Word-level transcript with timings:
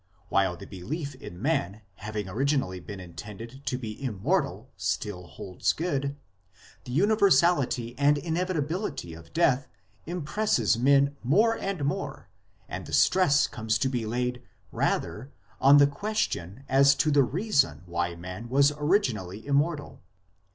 While 0.29 0.57
the 0.57 0.65
belief 0.65 1.13
in 1.13 1.39
man 1.39 1.83
having 1.97 2.27
originally 2.27 2.79
been 2.79 2.99
intended 2.99 3.61
to 3.67 3.77
be 3.77 4.03
immortal 4.03 4.71
still 4.75 5.27
holds 5.27 5.73
good, 5.73 6.15
the 6.85 6.91
universality 6.91 7.93
and 7.99 8.17
inevitability 8.17 9.13
of 9.13 9.31
death 9.31 9.67
impresses 10.07 10.75
men 10.75 11.17
more 11.21 11.55
and 11.55 11.85
more, 11.85 12.29
and 12.67 12.87
the 12.87 12.93
stress 12.93 13.45
comes 13.45 13.77
to 13.77 13.89
be 13.89 14.07
laid 14.07 14.41
rather 14.71 15.31
on 15.59 15.77
the 15.77 15.85
question 15.85 16.63
as 16.67 16.95
to 16.95 17.11
the 17.11 17.21
reason 17.21 17.83
why 17.85 18.15
man 18.15 18.49
was 18.49 18.73
originally 18.77 19.45
immortal. 19.45 20.01